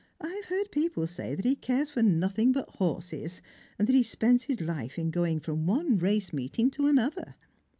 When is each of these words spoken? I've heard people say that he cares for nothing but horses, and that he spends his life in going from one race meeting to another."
I've 0.19 0.45
heard 0.45 0.71
people 0.71 1.05
say 1.05 1.35
that 1.35 1.45
he 1.45 1.53
cares 1.55 1.91
for 1.91 2.01
nothing 2.01 2.51
but 2.51 2.67
horses, 2.67 3.39
and 3.77 3.87
that 3.87 3.93
he 3.93 4.01
spends 4.01 4.41
his 4.45 4.59
life 4.59 4.97
in 4.97 5.11
going 5.11 5.39
from 5.39 5.67
one 5.67 5.99
race 5.99 6.33
meeting 6.33 6.71
to 6.71 6.87
another." 6.87 7.35